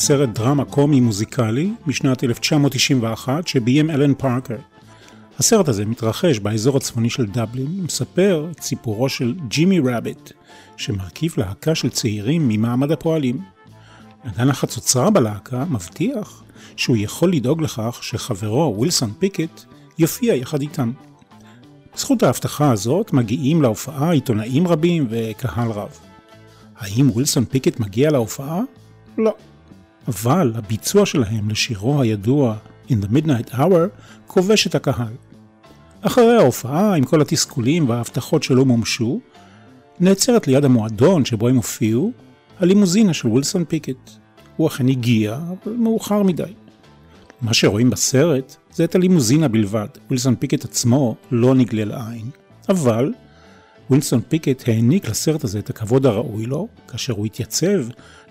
[0.00, 4.56] סרט דרמה קומי מוזיקלי משנת 1991 שביים אלן פארקר.
[5.38, 10.32] הסרט הזה מתרחש באזור הצפוני של דבלין ומספר את סיפורו של ג'ימי רביט,
[10.76, 13.40] שמרכיב להקה של צעירים ממעמד הפועלים.
[14.24, 16.42] נגן החצוצרה בלהקה מבטיח
[16.76, 19.64] שהוא יכול לדאוג לכך שחברו ווילסון פיקט
[19.98, 20.92] יופיע יחד איתם.
[21.94, 25.98] בזכות ההבטחה הזאת מגיעים להופעה עיתונאים רבים וקהל רב.
[26.78, 28.60] האם ווילסון פיקט מגיע להופעה?
[29.18, 29.34] לא.
[30.08, 32.56] אבל הביצוע שלהם לשירו הידוע
[32.88, 33.88] In the Midnight Hour
[34.26, 35.12] כובש את הקהל.
[36.02, 39.20] אחרי ההופעה, עם כל התסכולים וההבטחות שלא מומשו,
[40.00, 42.12] נעצרת ליד המועדון שבו הם הופיעו,
[42.58, 44.10] הלימוזינה של ווילסון פיקט.
[44.56, 46.52] הוא אכן הגיע, אבל מאוחר מדי.
[47.42, 52.30] מה שרואים בסרט זה את הלימוזינה בלבד, ווילסון פיקט עצמו לא נגלה לעין.
[52.68, 53.12] אבל
[53.90, 57.80] ווילסון פיקט העניק לסרט הזה את הכבוד הראוי לו, כאשר הוא התייצב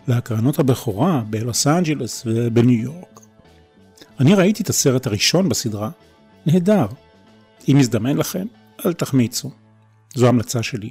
[0.09, 3.19] להקרנות הבכורה בלוס אנג'לס ובניו יורק.
[4.19, 5.89] אני ראיתי את הסרט הראשון בסדרה,
[6.45, 6.85] נהדר.
[7.71, 8.45] אם יזדמן לכם,
[8.85, 9.51] אל תחמיצו.
[10.15, 10.89] זו המלצה שלי.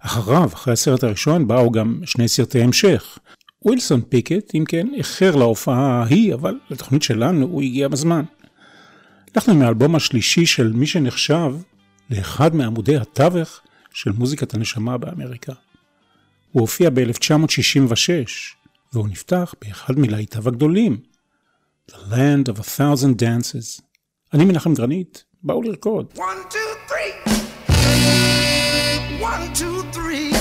[0.00, 3.18] אחריו, אחרי הסרט הראשון, באו גם שני סרטי המשך.
[3.62, 8.24] ווילסון פיקט, אם כן, איחר להופעה ההיא, אבל לתוכנית שלנו הוא הגיע בזמן.
[9.36, 11.54] אנחנו מהאלבום השלישי של מי שנחשב
[12.10, 13.60] לאחד מעמודי התווך
[13.92, 15.52] של מוזיקת הנשמה באמריקה.
[16.54, 18.10] הוא הופיע ב-1966,
[18.92, 20.96] והוא נפתח באחד מלהיטיו הגדולים,
[21.90, 23.82] The Land of a Thousand Dances.
[24.34, 26.12] אני מנחם גרנית, באו לרקוד.
[26.16, 27.28] One, two, three.
[29.20, 30.33] One, two, three.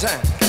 [0.00, 0.39] time.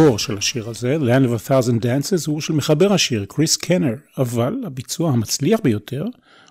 [0.00, 3.94] המקור של השיר הזה, Land of a Thousand Dances, הוא של מחבר השיר, קריס קנר,
[4.18, 6.04] אבל הביצוע המצליח ביותר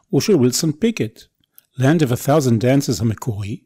[0.09, 1.21] הוא של ווילסון פיקט.
[1.79, 3.57] Land of a Thousand Dances המקורי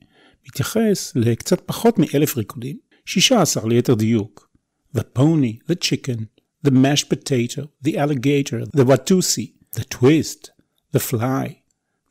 [0.47, 4.49] מתייחס לקצת פחות מאלף ריקודים, 16 ליתר דיוק,
[4.97, 6.19] the pony, the chicken,
[6.67, 10.51] the mashed potato, the alligator, the watusi, the twist,
[10.93, 11.61] the fly,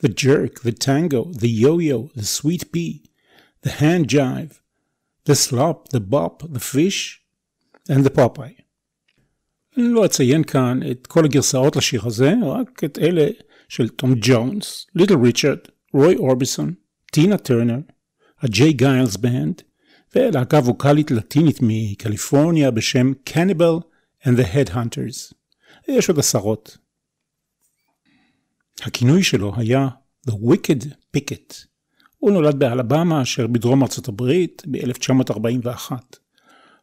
[0.00, 3.02] the jerk, the tango, the yo-yo, the sweet pea,
[3.62, 4.60] the hand jive,
[5.24, 7.21] the slop, the bop, the fish,
[7.92, 8.62] and the Popeye.
[9.76, 13.28] אני לא אציין כאן את כל הגרסאות לשיר הזה, רק את אלה
[13.68, 15.58] של תום ג'ונס, ליטל ריצ'רד,
[15.94, 16.74] רוי אורביסון,
[17.12, 17.78] טינה טרנר,
[18.40, 19.62] הג'יי גיילס בנד,
[20.14, 23.82] ולהקה ווקאלית לטינית מקליפורניה בשם Cannibal
[24.24, 25.34] and the Headhunters.
[25.88, 26.78] יש עוד עשרות.
[28.82, 29.88] הכינוי שלו היה
[30.28, 30.86] The Wicked
[31.16, 31.54] Picket.
[32.18, 35.92] הוא נולד באלבמה אשר בדרום ארצות הברית ב-1941.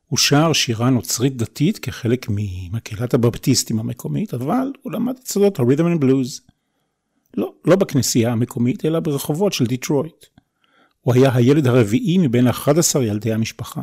[0.09, 5.99] הוא שר שירה נוצרית דתית כחלק ממקהלת הבפטיסטים המקומית, אבל הוא למד את סודות ה-Rhythm
[5.99, 6.41] and Blues.
[7.37, 10.25] לא, לא בכנסייה המקומית, אלא ברחובות של דיטרויט.
[11.01, 13.81] הוא היה הילד הרביעי מבין 11 ילדי המשפחה.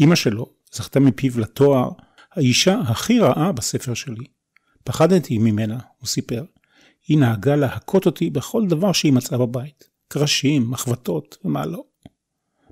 [0.00, 1.90] אמא שלו זכתה מפיו לתואר
[2.32, 4.24] האישה הכי רעה בספר שלי.
[4.84, 6.44] פחדתי ממנה, הוא סיפר.
[7.06, 9.88] היא נהגה להכות אותי בכל דבר שהיא מצאה בבית.
[10.08, 11.84] קרשים, מחבטות ומה לא.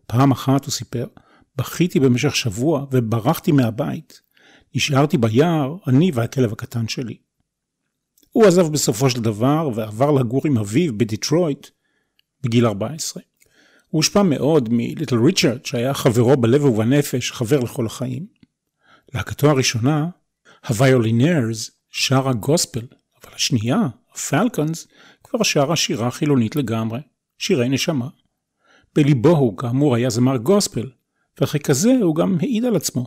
[0.06, 1.06] פעם אחת, הוא סיפר,
[1.56, 4.20] בכיתי במשך שבוע וברחתי מהבית.
[4.74, 7.16] נשארתי ביער, אני והכלב הקטן שלי.
[8.30, 11.66] הוא עזב בסופו של דבר ועבר לגור עם אביו בדיטרויט
[12.42, 13.22] בגיל 14.
[13.88, 18.26] הוא הושפע מאוד מליטל ריצ'רד שהיה חברו בלב ובנפש, חבר לכל החיים.
[19.14, 20.08] להקתו הראשונה,
[20.68, 22.86] הוויולינרס, שרה גוספל,
[23.22, 24.88] אבל השנייה, הפלקונס,
[25.24, 27.00] כבר שרה שירה חילונית לגמרי,
[27.38, 28.08] שירי נשמה.
[28.94, 30.90] בליבו הוא כאמור היה זמר גוספל,
[31.40, 33.06] וככזה הוא גם העיד על עצמו.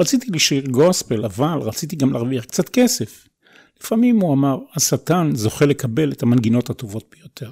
[0.00, 3.28] רציתי לשיר גוספל, אבל רציתי גם להרוויח קצת כסף.
[3.80, 7.50] לפעמים הוא אמר, השטן זוכה לקבל את המנגינות הטובות ביותר.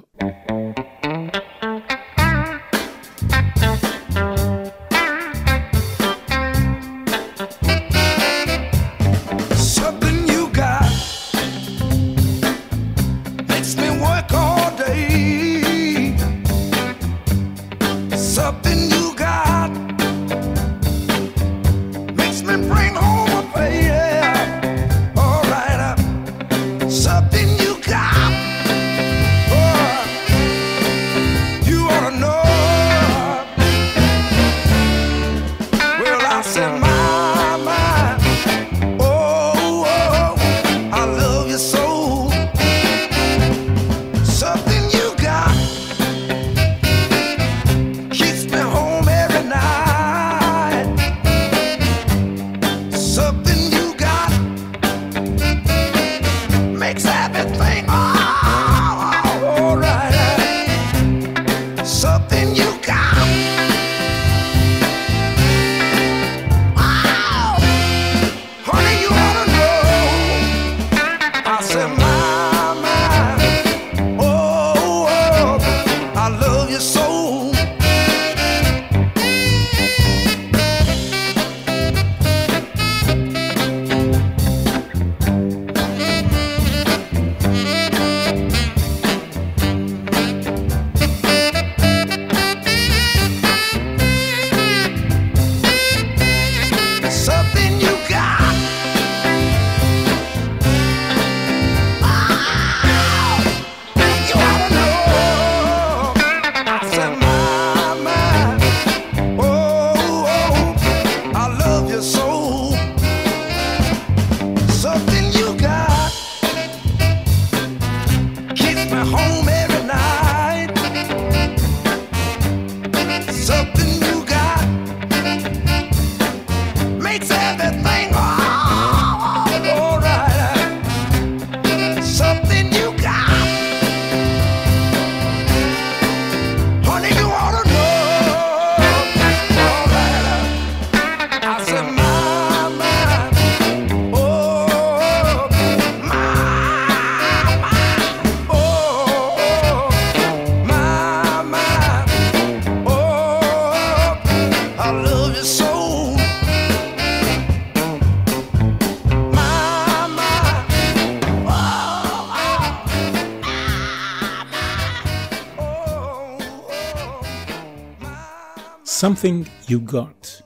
[169.03, 170.43] Something You Got.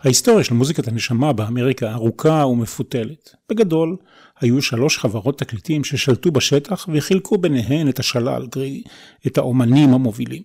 [0.00, 3.34] ההיסטוריה של מוזיקת הנשמה באמריקה ארוכה ומפותלת.
[3.48, 3.96] בגדול,
[4.40, 8.82] היו שלוש חברות תקליטים ששלטו בשטח וחילקו ביניהן את השלל, קרי,
[9.26, 10.42] את האומנים המובילים.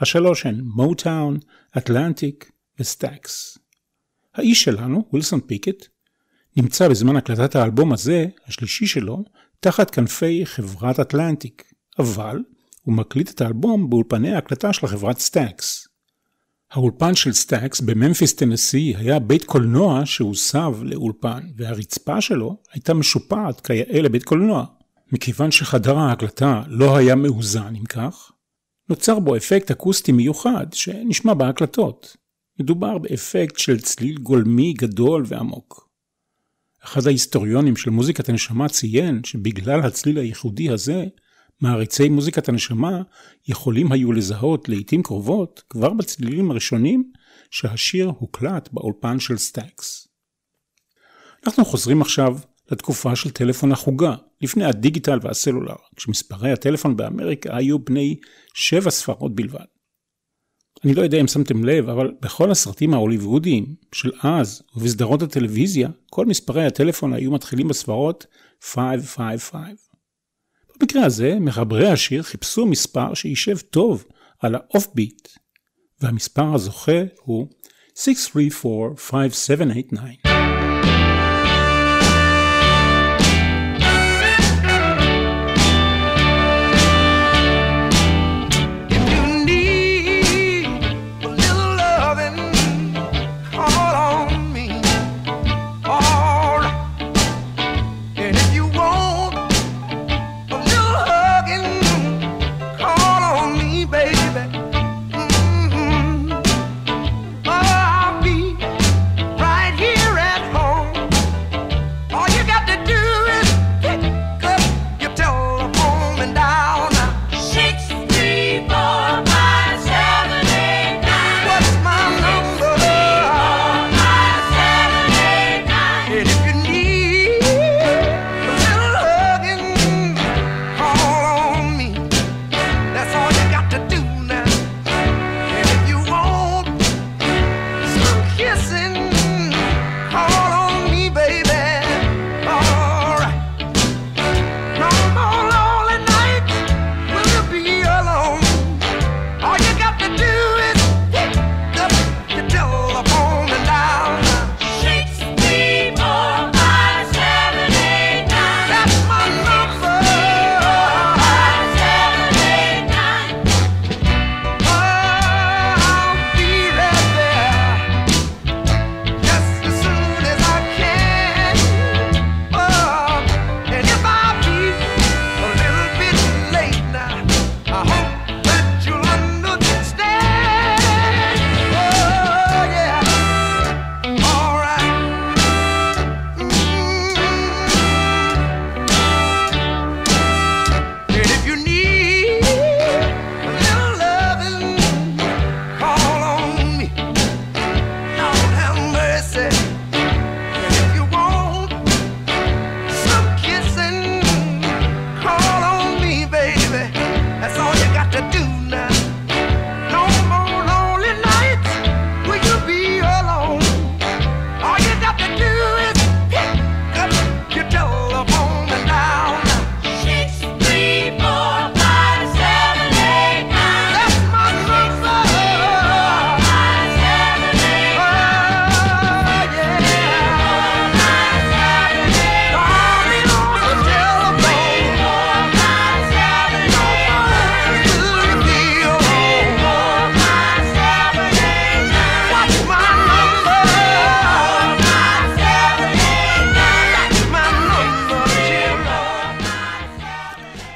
[0.00, 1.38] השלוש הן מוטאון,
[1.78, 3.58] אטלנטיק וסטאקס.
[4.34, 5.86] האיש שלנו, ווילסון פיקט,
[6.56, 9.24] נמצא בזמן הקלטת האלבום הזה, השלישי שלו,
[9.60, 12.38] תחת כנפי חברת אטלנטיק, אבל
[12.82, 15.83] הוא מקליט את האלבום באולפני ההקלטה של חברת סטאקס.
[16.74, 24.02] האולפן של סטאקס בממפיס טנסי היה בית קולנוע שהוסב לאולפן, והרצפה שלו הייתה משופעת כיאה
[24.02, 24.64] לבית קולנוע.
[25.12, 28.32] מכיוון שחדר ההקלטה לא היה מאוזן אם כך,
[28.88, 32.16] נוצר בו אפקט אקוסטי מיוחד שנשמע בהקלטות.
[32.60, 35.88] מדובר באפקט של צליל גולמי גדול ועמוק.
[36.84, 41.06] אחד ההיסטוריונים של מוזיקת הנשמה ציין שבגלל הצליל הייחודי הזה,
[41.64, 43.02] מעריצי מוזיקת הנשמה
[43.48, 47.12] יכולים היו לזהות לעיתים קרובות, כבר בצלילים הראשונים,
[47.50, 50.08] שהשיר הוקלט באולפן של סטאקס.
[51.46, 52.38] אנחנו חוזרים עכשיו
[52.70, 58.16] לתקופה של טלפון החוגה, לפני הדיגיטל והסלולר, כשמספרי הטלפון באמריקה היו בני
[58.54, 59.64] שבע ספרות בלבד.
[60.84, 66.26] אני לא יודע אם שמתם לב, אבל בכל הסרטים ההוליוודיים של אז ובסדרות הטלוויזיה, כל
[66.26, 68.26] מספרי הטלפון היו מתחילים בספרות
[68.62, 69.83] 555.
[70.80, 74.04] במקרה הזה, מחברי השיר חיפשו מספר שישב טוב
[74.40, 75.28] על האוף ביט,
[76.00, 77.48] והמספר הזוכה הוא
[77.96, 80.23] 6345789.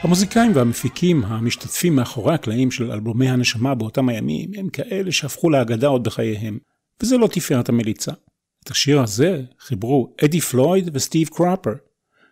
[0.09, 6.05] המוזיקאים והמפיקים המשתתפים מאחורי הקלעים של אלבומי הנשמה באותם הימים הם כאלה שהפכו לאגדה עוד
[6.05, 6.59] בחייהם,
[7.03, 8.13] וזה לא תפארת המליצה.
[8.65, 11.73] את השיר הזה חיברו אדי פלויד וסטיב קרופר.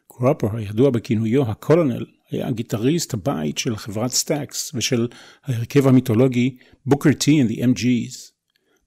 [0.08, 5.08] קרופר, הידוע בכינויו הקולונל, היה גיטריסט הבית של חברת סטאקס ושל
[5.44, 6.56] ההרכב המיתולוגי
[6.86, 8.32] בוקר טי and the MG's.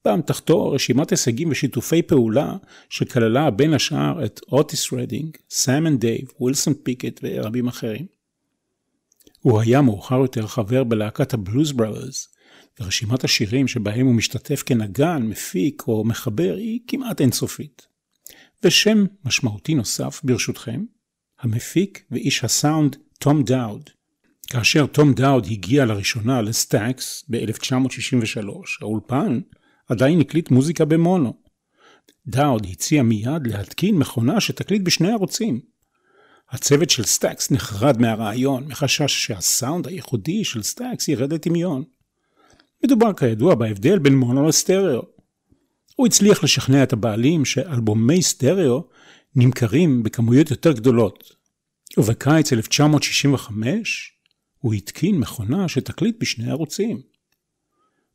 [0.05, 2.55] באמתחתו רשימת הישגים ושיתופי פעולה
[2.89, 8.18] שכללה בין השאר את אוטיס רדינג, סאם אנד דייב, ווילסון פיקט ורבים אחרים.
[9.39, 12.27] הוא היה מאוחר יותר חבר בלהקת הבלוז ברדרס,
[12.79, 17.87] ורשימת השירים שבהם הוא משתתף כנגן, מפיק או מחבר היא כמעט אינסופית.
[18.63, 20.83] ושם משמעותי נוסף, ברשותכם,
[21.39, 23.89] המפיק ואיש הסאונד תום דאוד.
[24.47, 28.47] כאשר תום דאוד הגיע לראשונה לסטאקס ב-1963,
[28.81, 29.39] האולפן
[29.89, 31.33] עדיין הקליט מוזיקה במונו.
[32.27, 35.61] דאוד הציע מיד להתקין מכונה שתקליט בשני ערוצים.
[36.51, 41.83] הצוות של סטאקס נחרד מהרעיון, מחשש שהסאונד הייחודי של סטאקס ירד לטמיון.
[42.83, 45.01] מדובר כידוע בהבדל בין מונו לסטריאו.
[45.95, 48.83] הוא הצליח לשכנע את הבעלים שאלבומי סטריאו
[49.35, 51.23] נמכרים בכמויות יותר גדולות.
[51.97, 54.13] ובקיץ 1965
[54.57, 57.01] הוא התקין מכונה שתקליט בשני ערוצים.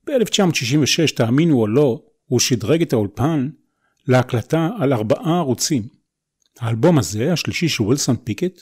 [0.07, 3.49] ב-1966, תאמינו או לא, הוא שדרג את האולפן
[4.09, 6.04] להקלטה על ארבעה ערוצים.
[6.61, 8.61] האלבום הזה, השלישי של ווילסון פיקט,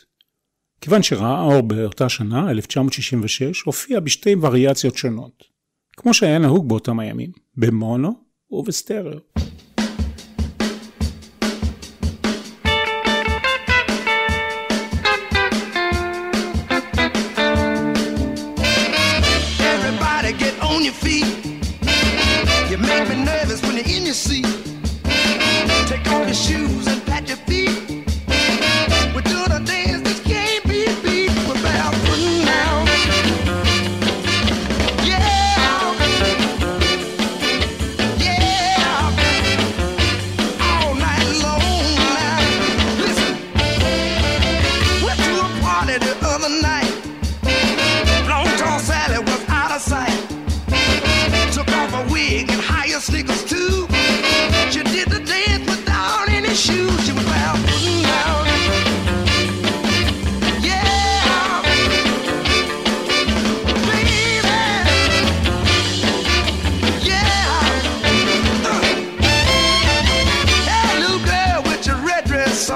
[0.81, 5.45] כיוון שראה אור באותה שנה, 1966, הופיע בשתי וריאציות שונות,
[5.97, 8.13] כמו שהיה נהוג באותם הימים, במונו
[8.51, 9.19] ובסטריאו.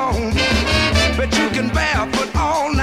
[0.07, 2.76] But you can barefoot all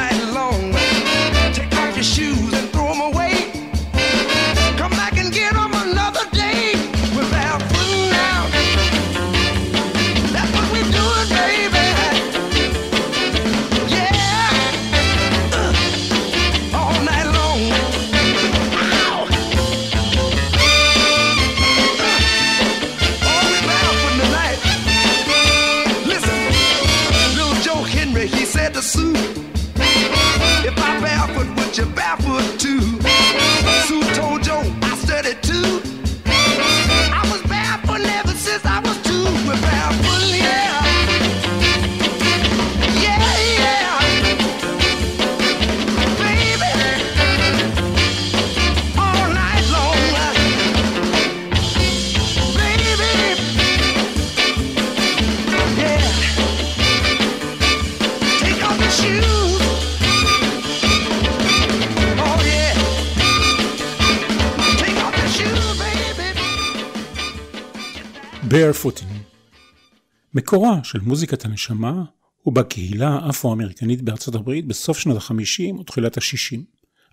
[70.54, 72.04] מקורה של מוזיקת הנשמה
[72.42, 76.60] הוא בקהילה האפרו-אמריקנית בארצות הברית בסוף שנות ה-50 ותחילת ה-60.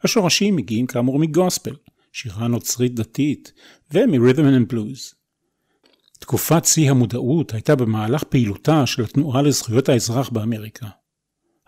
[0.05, 1.75] השורשים מגיעים כאמור מגוספל,
[2.13, 3.53] שירה נוצרית דתית,
[3.95, 5.15] ומ-rhythm and blues.
[6.19, 10.87] תקופת שיא המודעות הייתה במהלך פעילותה של התנועה לזכויות האזרח באמריקה.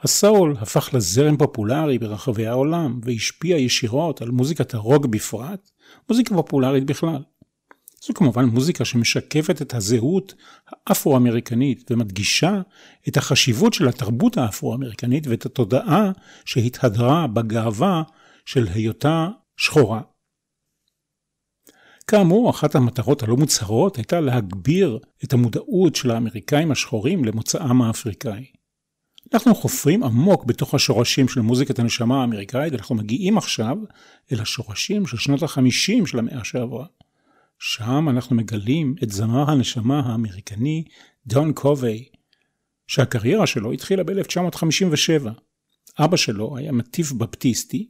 [0.01, 5.71] הסאול הפך לזרם פופולרי ברחבי העולם והשפיע ישירות על מוזיקת הרוק בפרט,
[6.09, 7.23] מוזיקה פופולרית בכלל.
[8.07, 10.35] זו כמובן מוזיקה שמשקפת את הזהות
[10.87, 12.61] האפרו-אמריקנית ומדגישה
[13.09, 16.11] את החשיבות של התרבות האפרו-אמריקנית ואת התודעה
[16.45, 18.03] שהתהדרה בגאווה
[18.47, 20.01] של היותה שחורה.
[22.07, 28.45] כאמור, אחת המטרות הלא מוצהרות הייתה להגביר את המודעות של האמריקאים השחורים למוצאם האפריקאי.
[29.35, 33.77] אנחנו חופרים עמוק בתוך השורשים של מוזיקת הנשמה האמריקאית, ואנחנו מגיעים עכשיו
[34.33, 36.87] אל השורשים של שנות החמישים של המאה שעברה.
[37.65, 40.85] שם אנחנו מגלים את זמר הנשמה האמריקני
[41.27, 42.09] דון קובי,
[42.87, 45.29] שהקריירה שלו התחילה ב-1957.
[45.99, 47.89] אבא שלו היה מטיף בפטיסטי,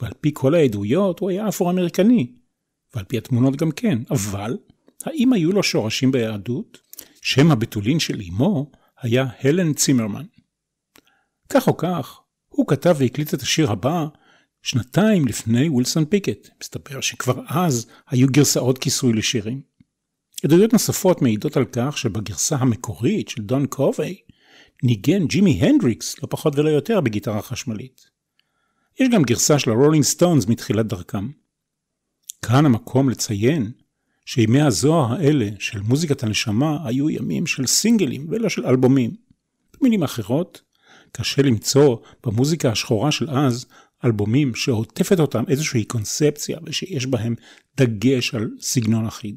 [0.00, 2.32] ועל פי כל העדויות הוא היה אפרו-אמריקני,
[2.94, 4.56] ועל פי התמונות גם כן, אבל
[5.04, 6.78] האם היו לו שורשים ביהדות?
[7.22, 10.26] שם הבתולין של אמו היה הלן צימרמן.
[11.48, 14.06] כך או כך, הוא כתב והקליט את השיר הבא
[14.66, 16.48] שנתיים לפני ווילסון פיקט.
[16.60, 19.60] מסתבר שכבר אז היו גרסאות כיסוי לשירים.
[20.44, 24.20] עדויות נוספות מעידות על כך שבגרסה המקורית של דון קוביי
[24.82, 28.00] ניגן ג'ימי הנדריקס לא פחות ולא יותר בגיטרה חשמלית.
[29.00, 31.30] יש גם גרסה של הרולינג סטונס מתחילת דרכם.
[32.42, 33.72] כאן המקום לציין
[34.24, 39.10] שימי הזוהר האלה של מוזיקת הנשמה היו ימים של סינגלים ולא של אלבומים.
[39.80, 40.62] במילים אחרות,
[41.12, 43.66] קשה למצוא במוזיקה השחורה של אז
[44.04, 47.34] אלבומים שעוטפת אותם איזושהי קונספציה ושיש בהם
[47.76, 49.36] דגש על סגנון אחיד.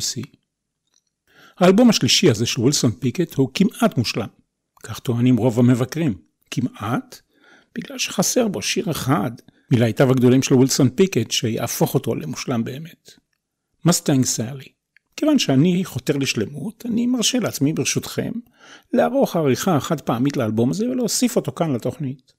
[0.00, 0.22] Mercy.
[1.58, 4.26] האלבום השלישי הזה של ווילסון פיקט הוא כמעט מושלם.
[4.82, 6.14] כך טוענים רוב המבקרים.
[6.50, 7.20] כמעט?
[7.74, 9.30] בגלל שחסר בו שיר אחד
[9.70, 13.10] מלהיטיו הגדולים של ווילסון פיקט שיהפוך אותו למושלם באמת.
[13.84, 14.68] Mustang Sally.
[15.16, 18.32] כיוון שאני חותר לשלמות, אני מרשה לעצמי ברשותכם
[18.92, 22.32] לערוך עריכה חד פעמית לאלבום הזה ולהוסיף אותו כאן לתוכנית.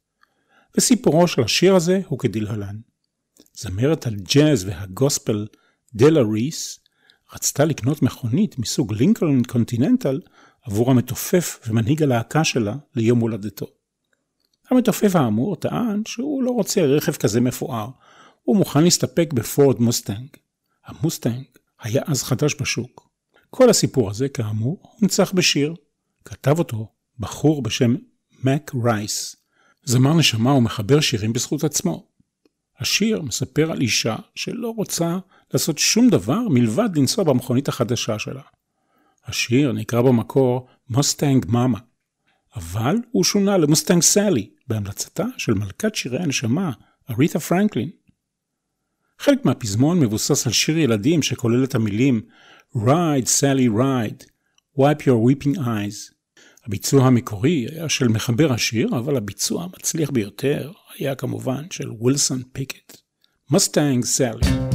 [0.78, 2.76] וסיפורו של השיר הזה הוא כדלהלן.
[3.54, 5.47] זמרת הג'אז והגוספל
[5.93, 6.81] דלה ריס
[7.34, 10.20] רצתה לקנות מכונית מסוג לינקולן קונטיננטל
[10.62, 13.65] עבור המתופף ומנהיג הלהקה שלה ליום הולדתו.
[14.70, 17.89] המתופף האמור טען שהוא לא רוצה רכב כזה מפואר,
[18.44, 20.28] הוא מוכן להסתפק בפורד מוסטנג.
[20.86, 21.44] המוסטנג
[21.82, 23.10] היה אז חדש בשוק.
[23.50, 25.76] כל הסיפור הזה, כאמור, הונצח בשיר.
[26.26, 27.96] כתב אותו בחור בשם
[28.44, 29.36] מק רייס.
[29.84, 32.11] זמר נשמה ומחבר שירים בזכות עצמו.
[32.82, 35.17] השיר מספר על אישה שלא רוצה
[35.54, 38.41] לעשות שום דבר מלבד לנסוע במכונית החדשה שלה.
[39.26, 41.80] השיר נקרא במקור Mustang Mama,
[42.56, 46.72] אבל הוא שונה ל Mustang Sally בהמלצתה של מלכת שירי הנשמה,
[47.10, 47.89] אריתה פרנקלין.
[49.20, 52.22] חלק מהפזמון מבוסס על שיר ילדים שכולל את המילים
[52.76, 54.26] Ride, Sally, Ride,
[54.78, 56.20] Wipe your weeping eyes.
[56.65, 62.97] הביצוע המקורי היה של מחבר השיר, אבל הביצוע המצליח ביותר היה כמובן של ווילסון פיקט.
[63.50, 64.70] מוסטנג סאלי.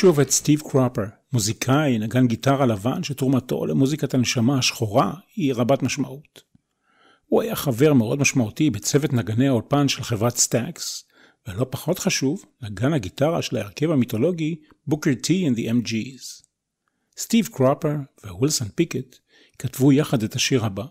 [0.00, 6.42] שוב את סטיב קרופר, מוזיקאי, נגן גיטרה לבן שתרומתו למוזיקת הנשמה השחורה היא רבת משמעות.
[7.26, 11.04] הוא היה חבר מאוד משמעותי בצוות נגני האולפן של חברת סטאקס,
[11.48, 14.56] ולא פחות חשוב, נגן הגיטרה של ההרכב המיתולוגי
[14.86, 16.44] Booker T and the MG's.
[17.18, 19.16] סטיב קרופר ווילסון פיקט
[19.58, 20.84] כתבו יחד את השיר הבא.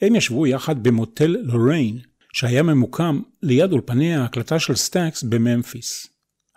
[0.00, 1.98] הם ישבו יחד במוטל לוריין,
[2.32, 6.06] שהיה ממוקם ליד אולפני ההקלטה של סטאקס בממפיס.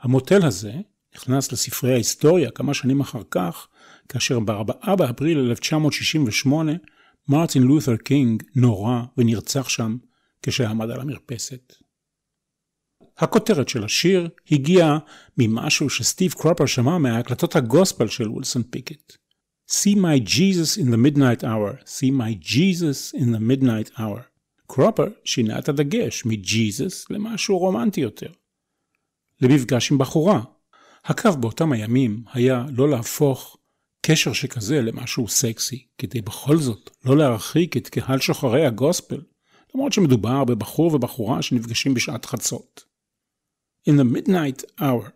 [0.01, 0.73] המוטל הזה
[1.15, 3.67] נכנס לספרי ההיסטוריה כמה שנים אחר כך,
[4.09, 6.71] כאשר ב-4 באפריל 1968
[7.27, 9.97] מרטין לותר קינג נורה ונרצח שם
[10.41, 11.73] כשעמד על המרפסת.
[13.17, 14.97] הכותרת של השיר הגיעה
[15.37, 19.13] ממשהו שסטיב קרופר שמע מההקלטות הגוספל של וילסון פיקט.
[19.69, 24.21] See my Jesus in the midnight hour, see my Jesus in the midnight hour.
[24.67, 28.31] קרופר שינה את הדגש מג'יזוס למשהו רומנטי יותר.
[29.41, 30.41] למפגש עם בחורה.
[31.05, 33.57] הקו באותם הימים היה לא להפוך
[34.05, 39.21] קשר שכזה למשהו סקסי, כדי בכל זאת לא להרחיק את קהל שוחרי הגוספל,
[39.75, 42.83] למרות שמדובר בבחור ובחורה שנפגשים בשעת חצות.
[43.89, 45.09] In the midnight hour,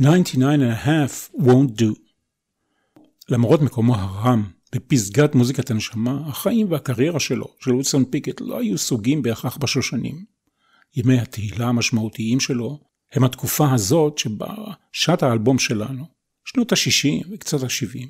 [0.00, 1.94] 99 and a half won't do.
[3.28, 9.22] למרות מקומו הרם בפסגת מוזיקת הנשמה, החיים והקריירה שלו, של ווילסון פיקט, לא היו סוגים
[9.22, 10.24] בהכרח בשושנים.
[10.96, 12.80] ימי התהילה המשמעותיים שלו
[13.12, 14.54] הם התקופה הזאת שבה
[14.92, 16.04] שט האלבום שלנו,
[16.44, 18.08] שנות ה-60 וקצת ה-70.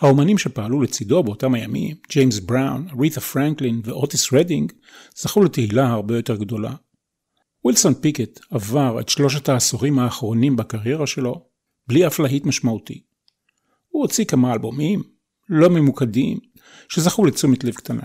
[0.00, 4.72] האומנים שפעלו לצידו באותם הימים, ג'יימס בראון, אריתה פרנקלין ואוטיס רדינג,
[5.16, 6.74] זכו לתהילה הרבה יותר גדולה.
[7.66, 11.46] ווילסון פיקט עבר את שלושת העשורים האחרונים בקריירה שלו
[11.88, 13.02] בלי אף להיט משמעותי.
[13.88, 15.02] הוא הוציא כמה אלבומים,
[15.48, 16.38] לא ממוקדים,
[16.88, 18.02] שזכו לתשומת לב קטנה.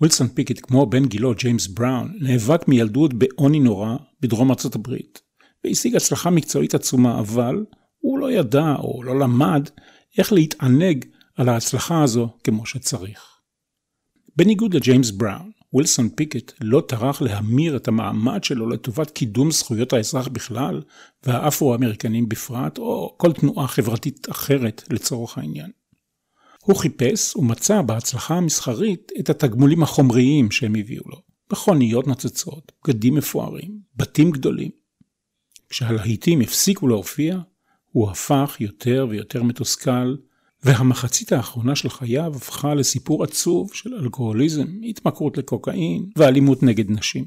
[0.00, 5.20] ווילסון פיקט, כמו בן גילו ג'יימס בראון, נאבק מילדות בעוני נורא בדרום ארצות הברית,
[5.64, 7.64] והשיג הצלחה מקצועית עצומה, אבל
[7.98, 9.68] הוא לא ידע או לא למד
[10.18, 11.04] איך להתענג
[11.36, 13.20] על ההצלחה הזו כמו שצריך.
[14.36, 20.28] בניגוד לג'יימס בראון, ווילסון פיקט לא טרח להמיר את המעמד שלו לטובת קידום זכויות האזרח
[20.28, 20.82] בכלל,
[21.26, 25.70] והאפרו-אמריקנים בפרט, או כל תנועה חברתית אחרת לצורך העניין.
[26.64, 31.22] הוא חיפש ומצא בהצלחה המסחרית את התגמולים החומריים שהם הביאו לו.
[31.52, 34.70] מכוניות נוצצות, בגדים מפוארים, בתים גדולים.
[35.68, 37.38] כשהלהיטים הפסיקו להופיע,
[37.92, 40.16] הוא הפך יותר ויותר מתוסכל,
[40.64, 47.24] והמחצית האחרונה של חייו הפכה לסיפור עצוב של אלכוהוליזם, התמכרות לקוקאין ואלימות נגד נשים.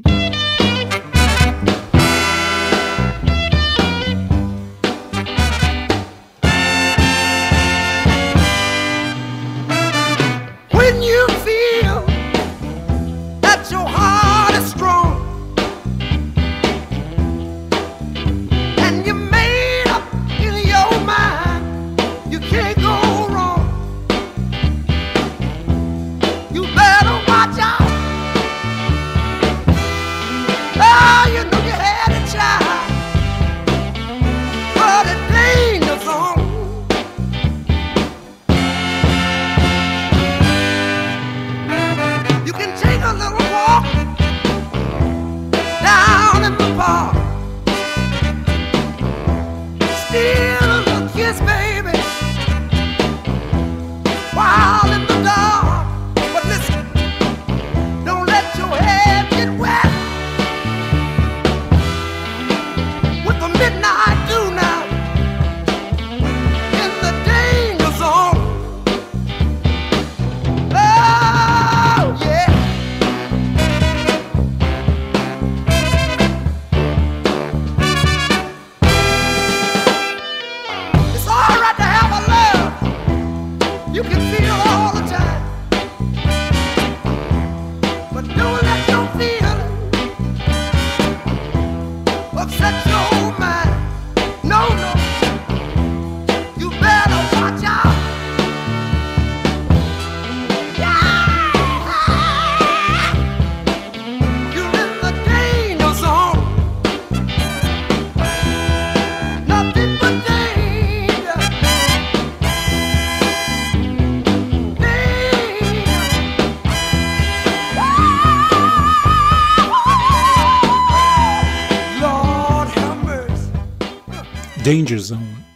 [124.64, 125.54] Danger Zone.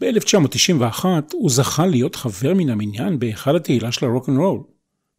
[0.00, 4.60] ב-1991 הוא זכה להיות חבר מן המניין בהיכל התהילה של הרוק אנד רול.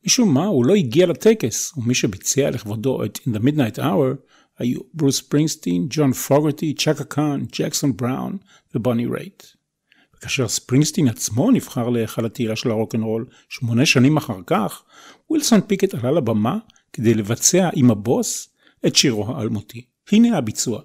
[0.05, 4.15] משום מה הוא לא הגיע לטקס, ומי שביצע לכבודו את In the Midnight Hour
[4.59, 8.37] היו ברוס ספרינגסטין, ג'ון פוגרטי, צ'קה קאן, ג'קסון בראון
[8.75, 9.43] ובוני רייט.
[10.15, 14.83] וכאשר ספרינגסטין עצמו נבחר להיכל התהילה של הרוק אנד רול שמונה שנים אחר כך,
[15.29, 16.57] ווילסון פיקט עלה לבמה
[16.93, 18.49] כדי לבצע עם הבוס
[18.87, 19.85] את שירו האלמותי.
[20.11, 20.81] הנה הביצוע.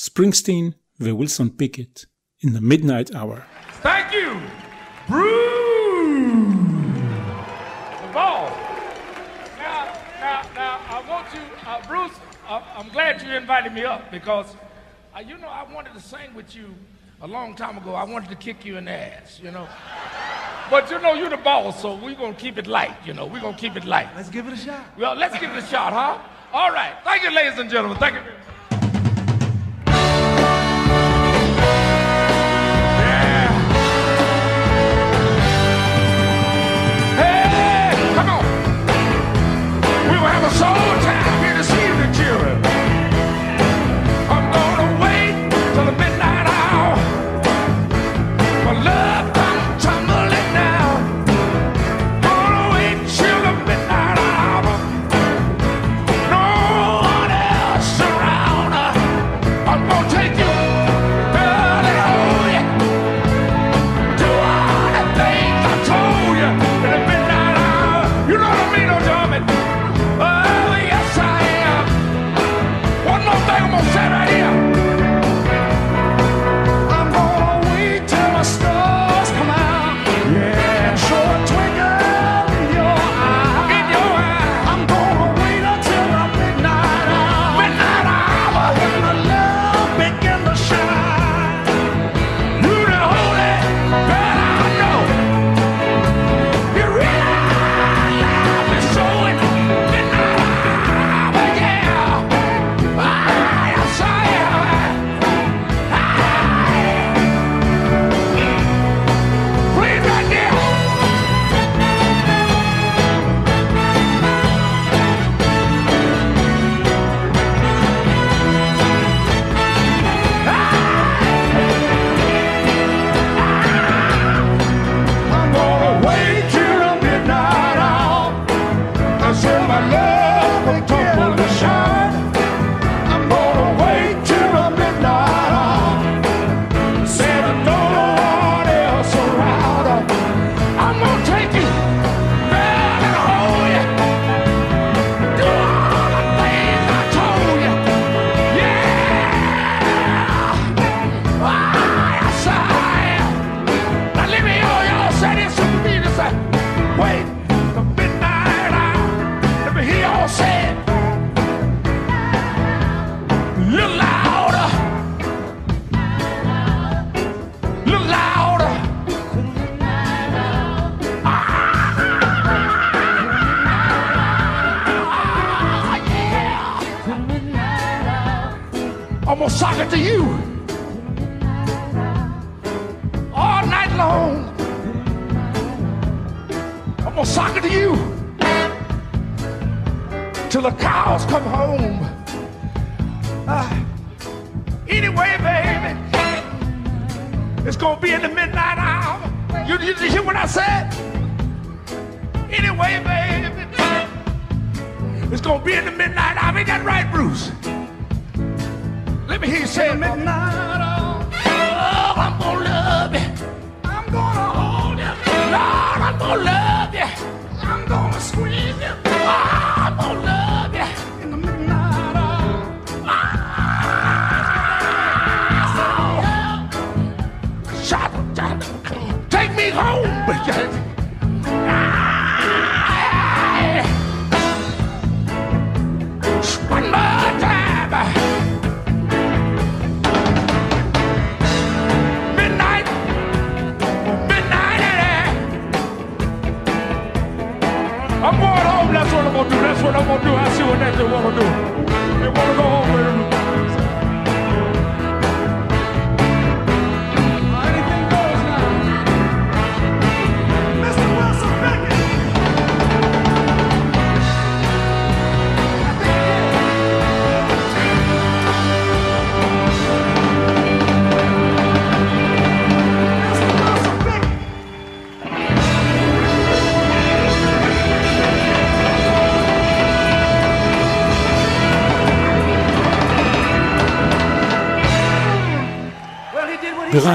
[0.00, 2.06] Springsteen the Wilson Pickett
[2.40, 3.44] in the midnight hour.
[3.82, 4.40] Thank you,
[5.06, 6.24] Bruce.
[8.00, 8.48] The ball.
[9.58, 12.18] Now, now, now, I want you, uh, Bruce.
[12.48, 14.46] Uh, I'm glad you invited me up because,
[15.14, 16.74] uh, you know, I wanted to sing with you
[17.20, 17.92] a long time ago.
[17.92, 19.68] I wanted to kick you in the ass, you know.
[20.70, 22.96] But you know, you're the boss, so we're gonna keep it light.
[23.04, 24.08] You know, we're gonna keep it light.
[24.16, 24.98] Let's give it a shot.
[24.98, 26.18] Well, let's give it a shot, huh?
[26.54, 26.94] All right.
[27.04, 27.98] Thank you, ladies and gentlemen.
[27.98, 28.22] Thank you.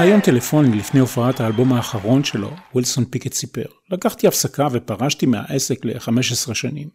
[0.06, 6.54] בריאיון טלפוני לפני הופעת האלבום האחרון שלו, ווילסון פיקט סיפר, לקחתי הפסקה ופרשתי מהעסק ל-15
[6.54, 6.88] שנים.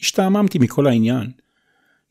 [0.00, 1.30] השתעממתי מכל העניין.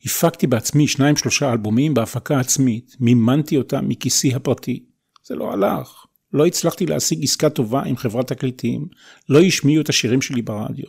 [0.04, 4.84] הפקתי בעצמי שניים שלושה אלבומים בהפקה עצמית, מימנתי אותם מכיסי הפרטי.
[5.24, 6.04] זה לא הלך.
[6.32, 8.86] לא הצלחתי להשיג עסקה טובה עם חברת תקליטים,
[9.28, 10.86] לא השמיעו את השירים שלי ברדיו.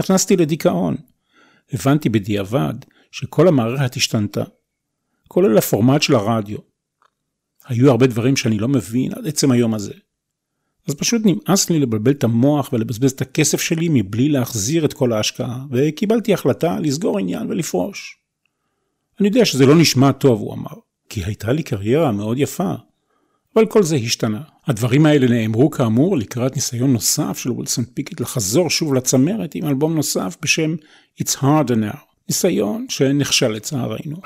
[0.00, 0.96] נכנסתי לדיכאון.
[1.72, 2.74] הבנתי בדיעבד
[3.12, 4.44] שכל המערכת השתנתה.
[5.28, 6.69] כולל הפורמט של הרדיו.
[7.70, 9.92] היו הרבה דברים שאני לא מבין עד עצם היום הזה.
[10.88, 15.12] אז פשוט נמאס לי לבלבל את המוח ולבזבז את הכסף שלי מבלי להחזיר את כל
[15.12, 18.16] ההשקעה, וקיבלתי החלטה לסגור עניין ולפרוש.
[19.20, 20.74] אני יודע שזה לא נשמע טוב, הוא אמר,
[21.08, 22.74] כי הייתה לי קריירה מאוד יפה.
[23.56, 24.40] אבל כל זה השתנה.
[24.66, 29.94] הדברים האלה נאמרו כאמור לקראת ניסיון נוסף של וולסון פיקט לחזור שוב לצמרת עם אלבום
[29.94, 30.74] נוסף בשם
[31.22, 31.98] It's Harder Now,
[32.28, 34.16] ניסיון שנכשל לצערנו.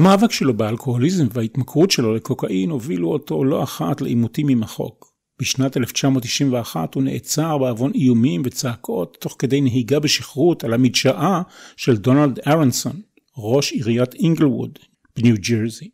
[0.00, 5.12] המאבק שלו באלכוהוליזם וההתמכרות שלו לקוקאין הובילו אותו לא אחת לעימותים עם החוק.
[5.40, 11.42] בשנת 1991 הוא נעצר בעוון איומים וצעקות תוך כדי נהיגה בשכרות על המדשאה
[11.76, 13.00] של דונלד ארנסון,
[13.36, 14.78] ראש עיריית אינגלווד
[15.16, 15.90] בניו ג'רזי.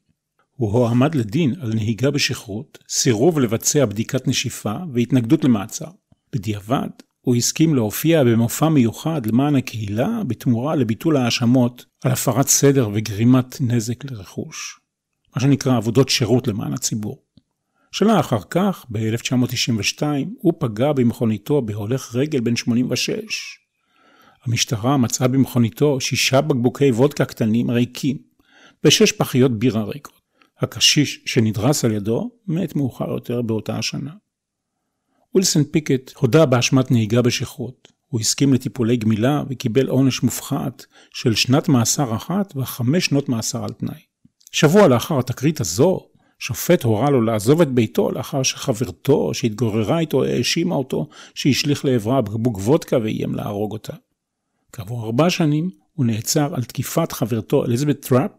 [0.56, 5.90] הוא הועמד לדין על נהיגה בשכרות, סירוב לבצע בדיקת נשיפה והתנגדות למעצר.
[6.32, 6.88] בדיעבד,
[7.26, 14.04] הוא הסכים להופיע במופע מיוחד למען הקהילה בתמורה לביטול ההאשמות על הפרת סדר וגרימת נזק
[14.04, 14.80] לרכוש.
[15.36, 17.22] מה שנקרא עבודות שירות למען הציבור.
[17.92, 20.02] שנה אחר כך, ב-1992,
[20.38, 23.58] הוא פגע במכוניתו בהולך רגל בן 86.
[24.44, 28.16] המשטרה מצאה במכוניתו שישה בקבוקי וודקה קטנים ריקים,
[28.84, 30.20] ושש פחיות בירה ריקות.
[30.60, 34.12] הקשיש שנדרס על ידו מת מאוחר יותר באותה השנה.
[35.36, 37.92] ווילסון פיקט הודה באשמת נהיגה בשכרות.
[38.06, 43.72] הוא הסכים לטיפולי גמילה וקיבל עונש מופחת של שנת מאסר אחת וחמש שנות מאסר על
[43.72, 44.00] תנאי.
[44.52, 46.00] שבוע לאחר התקרית הזו,
[46.38, 52.58] שופט הורה לו לעזוב את ביתו לאחר שחברתו שהתגוררה איתו האשימה אותו שהשליך לעברה בקבוק
[52.58, 53.92] וודקה ואיים להרוג אותה.
[54.72, 58.30] כעבור ארבע שנים הוא נעצר על תקיפת חברתו אליזבת טראפ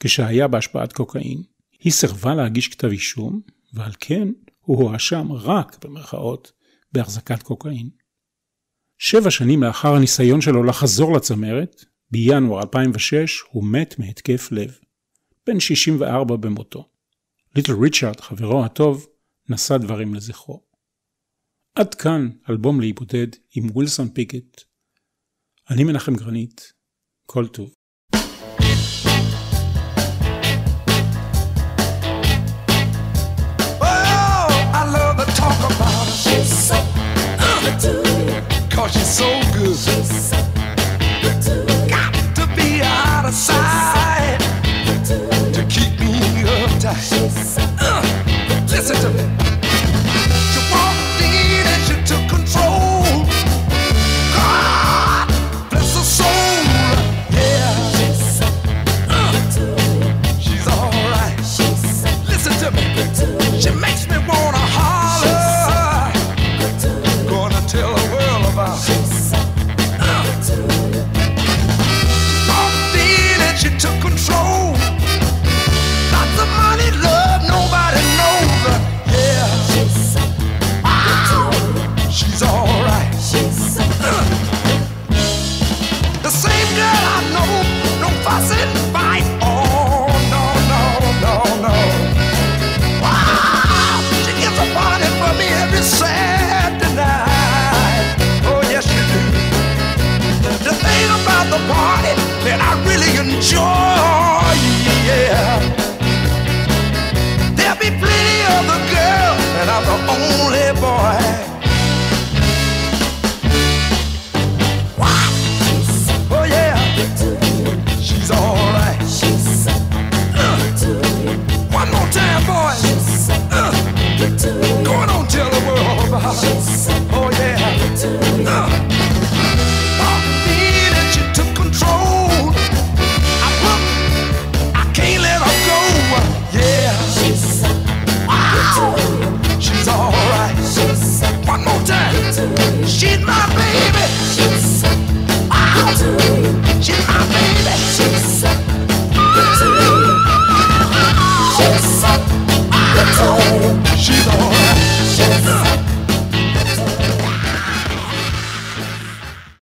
[0.00, 1.42] כשהיה בהשפעת קוקאין.
[1.80, 3.40] היא סירבה להגיש כתב אישום,
[3.74, 4.28] ועל כן
[4.66, 6.52] הוא הואשם רק, במרכאות,
[6.92, 7.90] בהחזקת קוקאין.
[8.98, 14.78] שבע שנים לאחר הניסיון שלו לחזור לצמרת, בינואר 2006 הוא מת מהתקף לב.
[15.46, 16.88] בן 64 במותו.
[17.56, 19.06] ליטל ריצ'ארד, חברו הטוב,
[19.48, 20.62] נשא דברים לזכרו.
[21.74, 24.62] עד כאן אלבום להיבודד עם ווילסון פיקט.
[25.70, 26.72] אני מנחם גרנית,
[27.26, 27.75] כל טוב.
[38.86, 39.76] Cause she's so good.
[39.76, 40.36] She's so
[41.20, 41.54] good to
[41.88, 44.38] Got to be out of sight
[45.54, 46.12] to keep me
[46.46, 47.02] uptight.
[47.02, 47.26] So
[47.80, 48.02] uh,
[48.68, 49.24] listen to me.
[50.52, 53.26] She walked in and she took control.
[54.36, 55.26] God
[55.68, 56.62] bless her soul.
[57.34, 57.90] Yeah.
[57.90, 58.46] She's, so
[59.10, 59.34] uh,
[60.38, 61.36] she's alright.
[62.28, 62.84] Listen to me.
[63.60, 66.12] She makes me wanna holler.
[67.28, 68.15] Gonna tell her.
[68.56, 68.95] Sim.